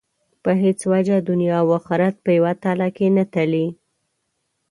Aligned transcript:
په 0.43 0.51
هېڅ 0.63 0.79
وجه 0.91 1.15
دنیا 1.29 1.53
او 1.63 1.67
آخرت 1.79 2.15
په 2.25 2.31
یوه 2.37 2.51
تله 2.63 2.87
کې 2.95 3.07
نه 3.15 3.23
تلي. 3.33 3.67